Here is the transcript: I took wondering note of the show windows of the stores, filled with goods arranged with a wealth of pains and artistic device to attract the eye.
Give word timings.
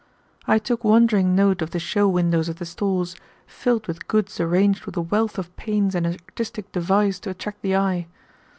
I 0.47 0.57
took 0.57 0.83
wondering 0.83 1.35
note 1.35 1.61
of 1.61 1.69
the 1.69 1.79
show 1.79 2.09
windows 2.09 2.49
of 2.49 2.57
the 2.57 2.65
stores, 2.65 3.15
filled 3.45 3.85
with 3.85 4.07
goods 4.07 4.39
arranged 4.39 4.87
with 4.87 4.97
a 4.97 5.01
wealth 5.01 5.37
of 5.37 5.55
pains 5.57 5.93
and 5.93 6.07
artistic 6.07 6.71
device 6.71 7.19
to 7.19 7.29
attract 7.29 7.61
the 7.61 7.75
eye. 7.75 8.07